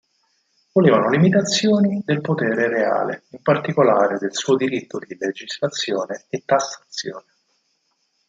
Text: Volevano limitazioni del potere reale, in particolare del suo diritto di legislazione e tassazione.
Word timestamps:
Volevano 0.71 1.11
limitazioni 1.11 2.01
del 2.03 2.21
potere 2.21 2.67
reale, 2.67 3.25
in 3.29 3.41
particolare 3.43 4.17
del 4.17 4.33
suo 4.33 4.55
diritto 4.55 4.97
di 4.97 5.15
legislazione 5.15 6.25
e 6.29 6.41
tassazione. 6.43 7.25